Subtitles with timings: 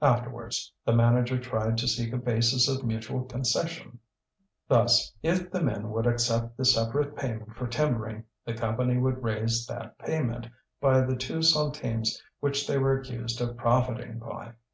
[0.00, 3.98] Afterwards the manager tried to seek a basis of mutual concession;
[4.66, 9.66] thus, if the men would accept the separate payment for timbering, the Company would raise
[9.66, 10.46] that payment
[10.80, 14.54] by the two centimes which they were accused of profiting by.